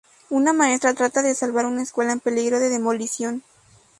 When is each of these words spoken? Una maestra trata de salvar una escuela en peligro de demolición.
Una 0.31 0.51
maestra 0.51 0.95
trata 0.95 1.21
de 1.21 1.35
salvar 1.35 1.67
una 1.67 1.83
escuela 1.83 2.11
en 2.11 2.19
peligro 2.19 2.57
de 2.59 2.69
demolición. 2.69 3.43